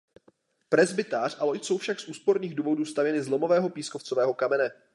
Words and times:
Presbytář 0.69 1.37
a 1.39 1.43
loď 1.45 1.63
jsou 1.63 1.77
však 1.77 1.99
z 1.99 2.07
úsporných 2.07 2.55
důvodů 2.55 2.85
stavěny 2.85 3.21
z 3.21 3.27
lomového 3.27 3.69
pískovcového 3.69 4.33
kamene. 4.33 4.71